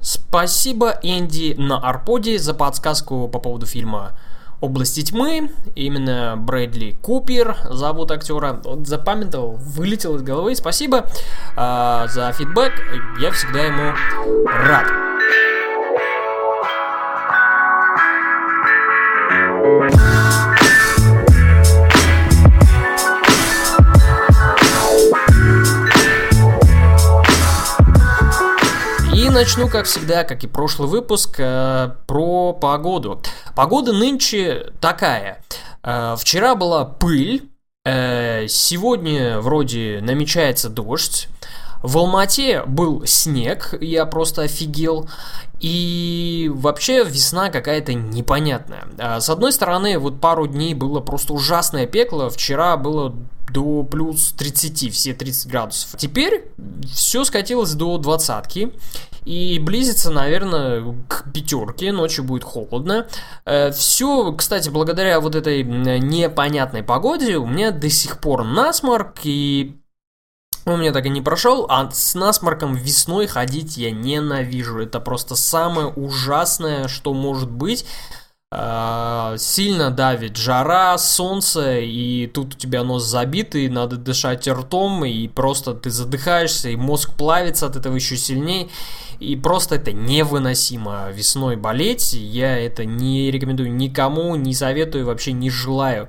[0.00, 4.12] Спасибо Энди на Арподе за подсказку по поводу фильма
[4.60, 5.50] «Области тьмы».
[5.74, 8.60] Именно Брэдли Купер зовут актера.
[8.64, 10.54] Вот запамятовал, вылетел из головы.
[10.54, 11.06] Спасибо
[11.56, 12.72] э, за фидбэк.
[13.20, 13.94] Я всегда ему
[14.46, 15.07] рад.
[29.38, 33.22] Начну, как всегда, как и прошлый выпуск, э, про погоду.
[33.54, 35.44] Погода нынче такая.
[35.84, 37.48] Э, вчера была пыль,
[37.84, 41.28] э, сегодня вроде намечается дождь.
[41.82, 45.08] В Алмате был снег, я просто офигел.
[45.60, 48.84] И вообще весна какая-то непонятная.
[48.98, 52.30] А, с одной стороны, вот пару дней было просто ужасное пекло.
[52.30, 53.14] Вчера было
[53.52, 55.98] до плюс 30, все 30 градусов.
[55.98, 56.44] Теперь
[56.92, 58.72] все скатилось до двадцатки.
[59.24, 63.08] И близится, наверное, к пятерке, ночью будет холодно.
[63.44, 69.76] Э, все, кстати, благодаря вот этой непонятной погоде у меня до сих пор насморк, и
[70.68, 74.80] он у меня так и не прошел, а с насморком весной ходить я ненавижу.
[74.80, 77.86] Это просто самое ужасное, что может быть.
[78.50, 85.28] А, сильно давит жара, солнце, и тут у тебя нос забитый, надо дышать ртом, и
[85.28, 88.68] просто ты задыхаешься, и мозг плавится от этого еще сильнее.
[89.20, 92.12] И просто это невыносимо весной болеть.
[92.12, 96.08] Я это не рекомендую никому, не советую, вообще не желаю.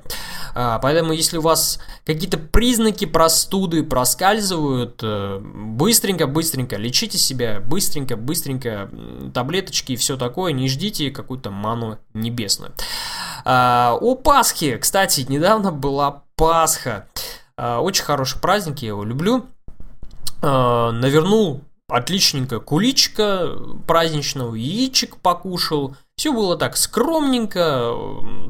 [0.54, 8.16] А, поэтому, если у вас какие-то признаки простуды проскальзывают, э, быстренько, быстренько лечите себя, быстренько,
[8.16, 8.90] быстренько
[9.34, 11.98] таблеточки и все такое, не ждите какую-то ману
[12.30, 12.74] небесную.
[13.46, 17.08] А, у Пасхи, кстати, недавно была Пасха.
[17.58, 19.46] А, очень хороший праздник, я его люблю.
[20.42, 23.58] Навернул отличненько куличка
[23.88, 25.96] праздничного, яичек покушал.
[26.20, 27.96] Все было так скромненько,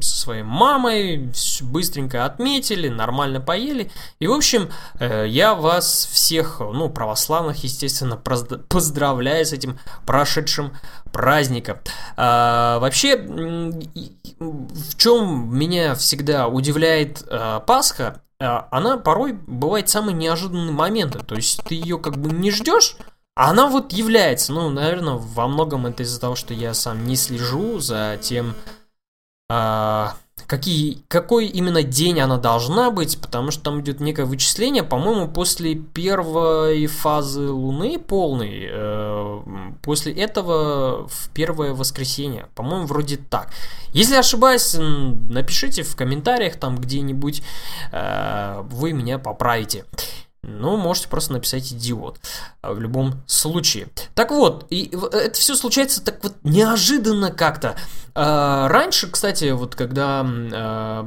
[0.00, 1.30] со своей мамой,
[1.62, 3.92] быстренько отметили, нормально поели.
[4.18, 10.72] И, в общем, э, я вас всех, ну, православных, естественно, поздравляю с этим прошедшим
[11.12, 11.78] праздником.
[12.16, 13.16] А, вообще,
[14.40, 21.24] в чем меня всегда удивляет а, Пасха, а, она порой бывает самый неожиданный момент.
[21.24, 22.96] То есть ты ее как бы не ждешь,
[23.40, 27.16] а она вот является, ну, наверное, во многом это из-за того, что я сам не
[27.16, 28.54] слежу за тем,
[29.50, 30.14] а,
[30.46, 35.76] какие, какой именно день она должна быть, потому что там идет некое вычисление, по-моему, после
[35.76, 39.40] первой фазы Луны полной, э,
[39.82, 43.50] после этого в первое воскресенье, по-моему, вроде так.
[43.92, 47.42] Если ошибаюсь, напишите в комментариях там где-нибудь,
[47.92, 49.84] э, вы меня поправите.
[50.42, 52.18] Ну, можете просто написать идиот
[52.62, 53.88] в любом случае.
[54.14, 57.76] Так вот, и это все случается так вот неожиданно как-то.
[58.14, 61.06] А, раньше, кстати, вот когда а,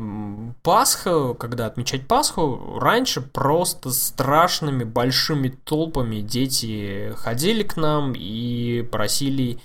[0.61, 9.59] Пасха, когда отмечать Пасху, раньше просто страшными большими толпами дети ходили к нам и просили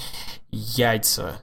[0.50, 1.42] яйца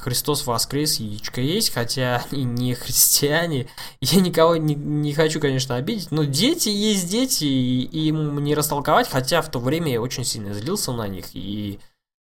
[0.00, 3.68] Христос воскрес, яичко есть, хотя они не христиане.
[4.00, 9.08] Я никого не, не хочу, конечно, обидеть, но дети есть дети, и им не растолковать,
[9.08, 11.78] хотя в то время я очень сильно злился на них и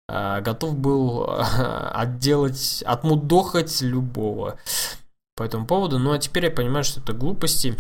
[0.08, 1.42] э, готов был э,
[1.92, 4.58] отделать, отмудохать любого
[5.36, 5.98] по этому поводу.
[5.98, 7.76] Ну а теперь я понимаю, что это глупости.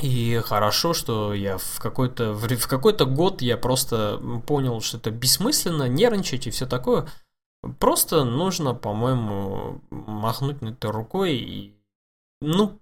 [0.00, 5.86] И хорошо, что я в какой-то в какой-то год я просто понял, что это бессмысленно
[5.86, 7.06] нервничать и все такое.
[7.78, 11.76] Просто нужно, по-моему, махнуть на это рукой и,
[12.40, 12.80] ну,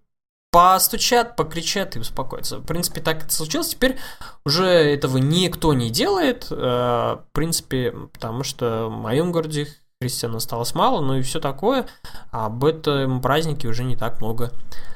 [0.51, 2.59] постучат, покричат и успокоиться.
[2.59, 3.69] В принципе, так это случилось.
[3.69, 3.99] Теперь
[4.45, 9.69] уже этого никто не делает, э, в принципе, потому что в моем городе
[10.01, 11.87] христиан осталось мало, ну и все такое.
[12.31, 14.51] Об этом празднике уже не так много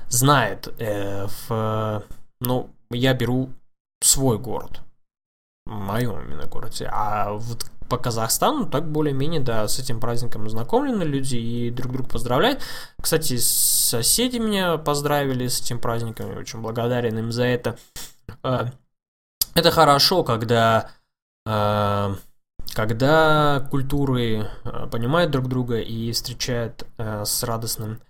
[0.08, 0.68] знает.
[0.78, 1.28] Э,
[2.40, 3.50] ну, я беру
[4.00, 4.80] свой город.
[5.94, 6.90] Моем именно городе.
[6.92, 12.08] А вот по Казахстану, так более-менее, да, с этим праздником ознакомлены люди и друг друга
[12.08, 12.62] поздравляют.
[13.00, 17.78] Кстати, соседи меня поздравили с этим праздником, я очень благодарен им за это.
[18.42, 18.70] А,
[19.54, 20.90] это хорошо, когда,
[21.46, 22.16] а,
[22.74, 28.00] когда культуры а, понимают друг друга и встречают с радостным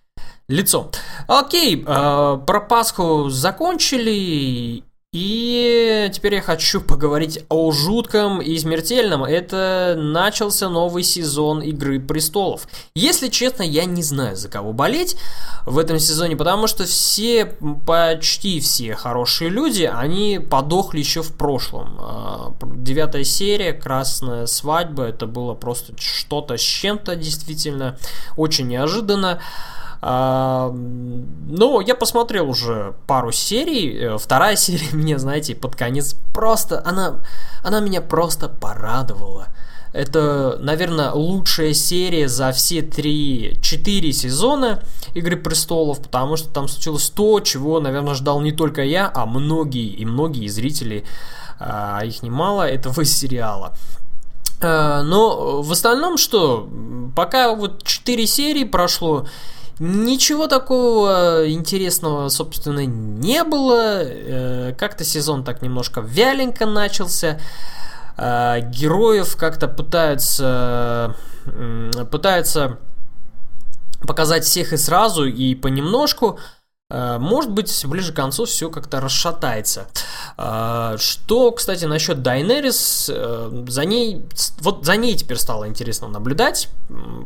[0.49, 0.91] лицом.
[1.29, 9.22] Окей, про Пасху закончили, И теперь я хочу поговорить о жутком и смертельном.
[9.22, 12.66] Это начался новый сезон Игры Престолов.
[12.96, 15.16] Если честно, я не знаю, за кого болеть
[15.66, 17.46] в этом сезоне, потому что все,
[17.87, 21.96] почти все хорошие люди, они подохли еще в прошлом.
[22.00, 27.96] А, девятая серия, Красная свадьба, это было просто что-то с чем-то, действительно,
[28.37, 29.40] очень неожиданно.
[30.06, 33.97] А, ну, я посмотрел уже пару серий.
[33.97, 36.83] Э, вторая серия мне, знаете, под конец просто...
[36.85, 37.23] Она,
[37.62, 39.47] она меня просто порадовала.
[39.95, 44.83] Это, наверное, лучшая серия за все три, четыре сезона
[45.15, 49.87] Игры Престолов, потому что там случилось то, чего, наверное, ждал не только я, а многие
[49.87, 51.07] и многие зрители,
[51.59, 53.73] а их немало, этого сериала.
[54.61, 56.69] А, но в остальном что,
[57.17, 59.27] пока вот четыре серии прошло,
[59.81, 64.03] Ничего такого интересного, собственно, не было.
[64.03, 67.41] Э, как-то сезон так немножко вяленько начался.
[68.17, 71.17] Э, героев как-то пытаются
[72.11, 72.79] пытаются
[74.06, 76.38] показать всех и сразу, и понемножку.
[76.91, 79.87] Э, может быть, ближе к концу все как-то расшатается.
[80.37, 84.25] Что, кстати, насчет Дайнерис, за ней,
[84.61, 86.69] вот за ней теперь стало интересно наблюдать,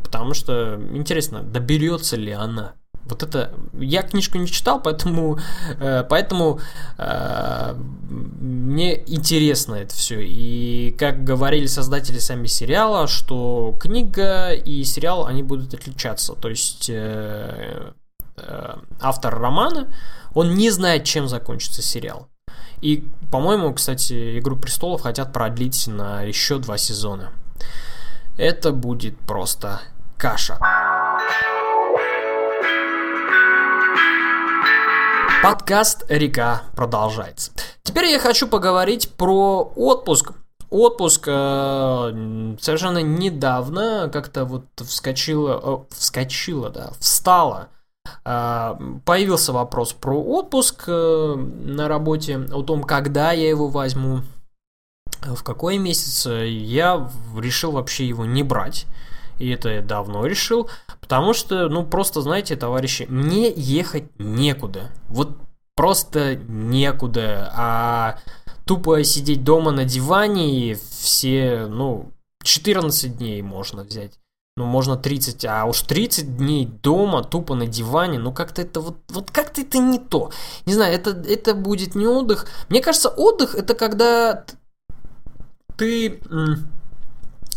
[0.03, 2.73] потому что интересно, доберется ли она.
[3.09, 5.39] Вот это я книжку не читал, поэтому,
[5.79, 6.59] э, поэтому
[6.97, 10.21] э, мне интересно это все.
[10.21, 16.33] И как говорили создатели сами сериала, что книга и сериал они будут отличаться.
[16.33, 16.89] То есть
[18.41, 19.87] э, автор романа
[20.33, 22.27] он не знает, чем закончится сериал.
[22.81, 27.31] И, по-моему, кстати, Игру престолов хотят продлить на еще два сезона.
[28.37, 29.81] Это будет просто
[30.17, 30.57] каша.
[35.41, 37.51] Подкаст «Река» продолжается.
[37.83, 40.33] Теперь я хочу поговорить про отпуск.
[40.69, 47.69] Отпуск э, совершенно недавно как-то вот вскочила, э, вскочила, да, встала.
[48.25, 48.75] Э,
[49.05, 54.21] появился вопрос про отпуск э, на работе, о том, когда я его возьму,
[55.21, 56.25] в какой месяц.
[56.25, 58.85] Я решил вообще его не брать
[59.39, 60.69] и это я давно решил,
[60.99, 65.37] потому что, ну, просто, знаете, товарищи, мне ехать некуда, вот
[65.75, 68.19] просто некуда, а
[68.65, 72.11] тупо сидеть дома на диване и все, ну,
[72.43, 74.19] 14 дней можно взять.
[74.57, 78.97] Ну, можно 30, а уж 30 дней дома, тупо на диване, ну, как-то это вот,
[79.09, 80.31] вот как-то это не то.
[80.65, 82.45] Не знаю, это, это будет не отдых.
[82.67, 84.43] Мне кажется, отдых это когда
[85.77, 86.21] ты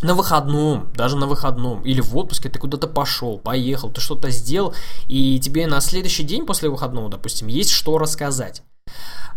[0.03, 4.75] на выходном, даже на выходном, или в отпуске ты куда-то пошел, поехал, ты что-то сделал,
[5.09, 8.63] и тебе на следующий день после выходного, допустим, есть что рассказать.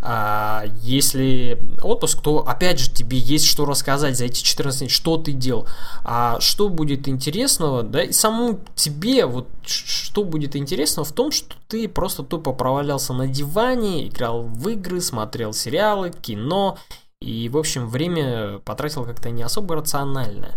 [0.07, 5.17] А если отпуск, то опять же тебе есть что рассказать за эти 14 дней, что
[5.17, 5.67] ты делал,
[6.03, 11.55] а что будет интересного, да, и самому тебе, вот что будет интересного в том, что
[11.67, 16.77] ты просто тупо провалялся на диване, играл в игры, смотрел сериалы, кино
[17.19, 20.51] и, в общем, время потратил как-то не особо рационально.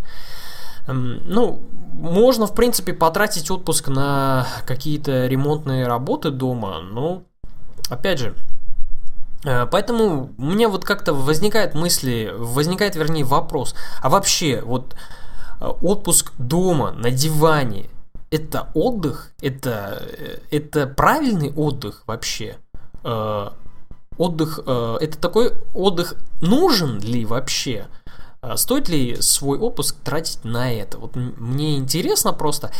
[0.86, 1.60] Ну,
[1.94, 7.22] можно, в принципе, потратить отпуск на какие-то ремонтные работы дома, но,
[7.88, 8.34] опять же,
[9.42, 14.96] Поэтому у меня вот как-то возникает мысли, возникает, вернее, вопрос, а вообще, вот
[15.60, 17.88] э, отпуск дома, на диване,
[18.30, 19.30] это отдых?
[19.40, 22.56] Это, э, это правильный отдых вообще?
[24.18, 27.86] отдых, э, это такой отдых нужен ли вообще?
[28.42, 30.98] Э, стоит ли свой отпуск тратить на это?
[30.98, 32.70] Вот мне интересно просто,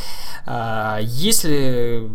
[0.46, 2.10] э, если,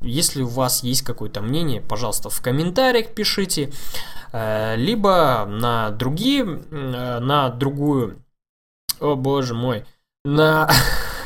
[0.00, 3.72] если у вас есть какое-то мнение, пожалуйста, в комментариях пишите,
[4.32, 8.22] либо на другие, на другую,
[9.00, 9.84] о боже мой,
[10.24, 10.70] на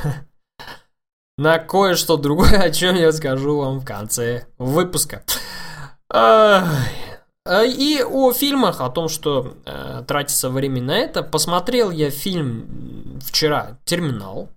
[1.36, 5.22] на кое-что другое, о чем я скажу вам в конце выпуска.
[6.10, 7.03] Ай.
[7.46, 13.20] Э, и о фильмах, о том, что э, тратится время на это, посмотрел я фильм
[13.22, 14.48] вчера «Терминал».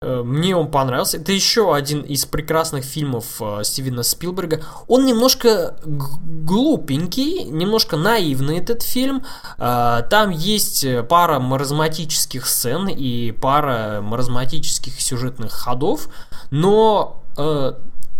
[0.00, 1.16] Э, мне он понравился.
[1.16, 4.62] Это еще один из прекрасных фильмов э, Стивена Спилберга.
[4.86, 9.24] Он немножко глупенький, немножко наивный этот фильм.
[9.58, 16.10] Э, там есть пара маразматических сцен и пара маразматических сюжетных ходов,
[16.52, 17.72] но э,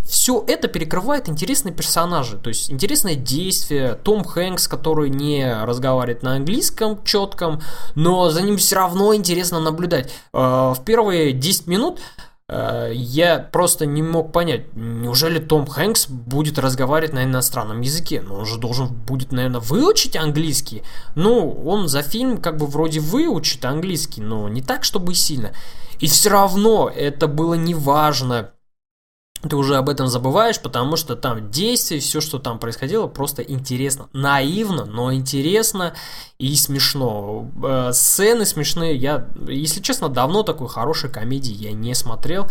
[0.07, 6.35] все это перекрывает интересные персонажи, то есть интересное действие, Том Хэнкс, который не разговаривает на
[6.35, 7.61] английском четком,
[7.95, 10.13] но за ним все равно интересно наблюдать.
[10.33, 11.99] Э, в первые 10 минут
[12.49, 18.21] Э, я просто не мог понять, неужели Том Хэнкс будет разговаривать на иностранном языке?
[18.21, 20.83] Ну, он же должен будет, наверное, выучить английский.
[21.15, 25.51] Ну, он за фильм как бы вроде выучит английский, но не так, чтобы сильно.
[25.99, 28.51] И все равно это было неважно
[29.41, 34.09] ты уже об этом забываешь, потому что там действие, все, что там происходило, просто интересно.
[34.13, 35.93] Наивно, но интересно
[36.39, 37.49] и смешно.
[37.63, 38.95] Э, сцены смешные.
[38.95, 42.47] Я, если честно, давно такой хорошей комедии я не смотрел.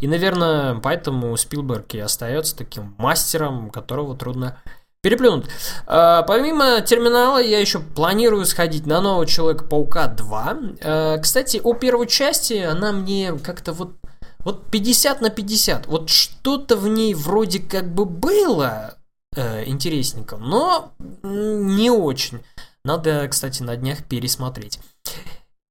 [0.00, 4.58] И, наверное, поэтому Спилберг и остается таким мастером, которого трудно
[5.00, 5.46] переплюнуть.
[5.86, 10.58] Э, помимо терминала, я еще планирую сходить на нового Человека-паука 2.
[10.80, 13.97] Э, кстати, о первой части она мне как-то вот
[14.44, 15.86] вот 50 на 50.
[15.86, 18.96] Вот что-то в ней вроде как бы было
[19.34, 20.92] э, интересненько, но
[21.22, 22.40] не очень.
[22.84, 24.80] Надо, кстати, на днях пересмотреть.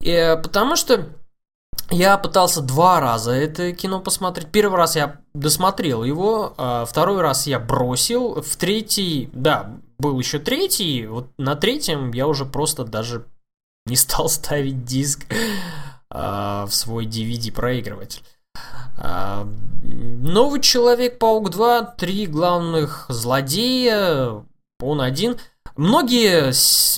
[0.04, 1.10] Э, потому что
[1.90, 4.52] я пытался два раза это кино посмотреть.
[4.52, 8.42] Первый раз я досмотрел его, а второй раз я бросил.
[8.42, 11.08] В третий, да, был еще третий.
[11.08, 13.26] Вот на третьем я уже просто даже
[13.86, 15.26] не стал ставить диск
[16.10, 18.22] а, в свой DVD-проигрыватель.
[18.98, 19.48] А,
[19.84, 24.44] новый Человек-паук 2, три главных злодея,
[24.80, 25.38] он один.
[25.76, 26.52] Многие,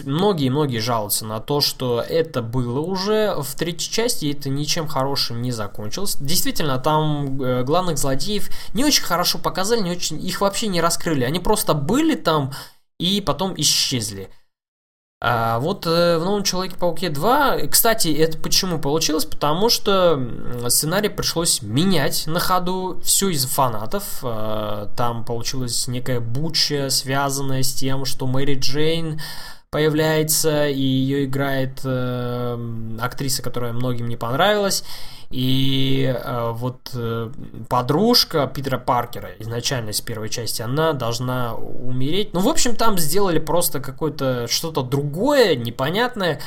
[0.06, 4.88] многие, многие жалуются на то, что это было уже в третьей части, и это ничем
[4.88, 6.16] хорошим не закончилось.
[6.16, 11.26] Действительно, там э, главных злодеев не очень хорошо показали, не очень, их вообще не раскрыли.
[11.26, 12.54] Они просто были там
[13.00, 14.30] и потом исчезли.
[15.22, 19.26] А вот э, в новом Человеке-пауке 2, кстати, это почему получилось?
[19.26, 20.18] Потому что
[20.70, 24.20] сценарий пришлось менять на ходу, все из фанатов.
[24.24, 29.20] Э, там получилась некая буча, связанная с тем, что Мэри Джейн
[29.72, 34.84] появляется, и ее играет э, актриса, которая многим не понравилась.
[35.30, 37.32] И э, вот э,
[37.70, 42.34] подружка Питера Паркера, изначально из первой части, она должна умереть.
[42.34, 46.42] Ну, в общем, там сделали просто какое-то что-то другое, непонятное.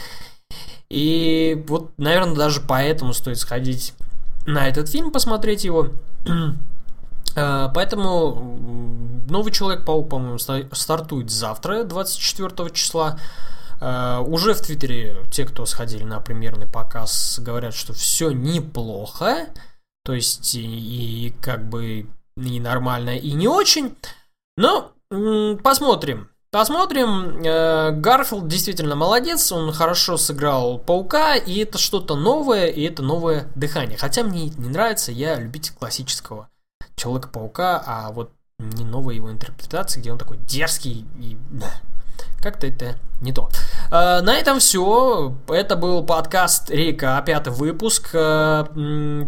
[0.90, 3.94] И вот, наверное, даже поэтому стоит сходить
[4.46, 5.90] на этот фильм, посмотреть его.
[7.36, 8.58] Э, поэтому
[9.28, 13.18] новый Человек-паук, по-моему, стартует завтра, 24 числа.
[13.80, 19.48] Uh, уже в Твиттере те, кто сходили на премьерный показ, говорят, что все неплохо.
[20.04, 23.96] То есть и, и как бы и нормально, и не очень.
[24.56, 24.92] Но
[25.64, 26.28] посмотрим.
[26.52, 27.42] Посмотрим.
[27.44, 33.50] Э, Гарфилд действительно молодец, он хорошо сыграл паука, и это что-то новое, и это новое
[33.54, 33.98] дыхание.
[33.98, 36.48] Хотя мне не нравится, я любитель классического
[36.96, 41.36] Человека-паука, а вот не новой его интерпретации, где он такой дерзкий и
[42.40, 43.48] как-то это не то.
[43.92, 45.34] Э, на этом все.
[45.48, 48.08] Это был подкаст Рейка, пятый выпуск.
[48.14, 48.64] Э,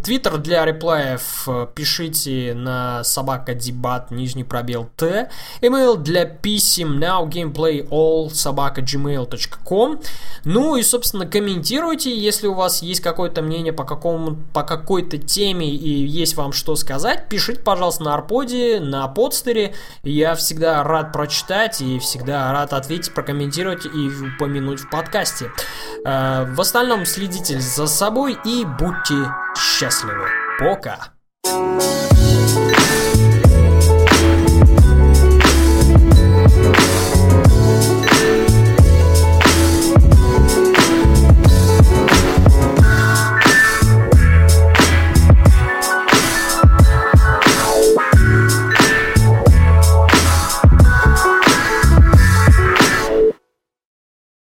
[0.03, 5.29] твиттер для реплаев пишите на собака дебат нижний пробел т.
[5.61, 10.01] Email для писем now gameplay all собака gmail.com.
[10.45, 15.69] Ну и, собственно, комментируйте, если у вас есть какое-то мнение по, какому, по какой-то теме
[15.69, 19.75] и есть вам что сказать, пишите, пожалуйста, на Арподе, на подстере.
[20.05, 25.51] Я всегда рад прочитать и всегда рад ответить, прокомментировать и упомянуть в подкасте.
[26.05, 30.29] Э, в остальном следите за собой и будьте счастливы.
[30.59, 31.14] Пока!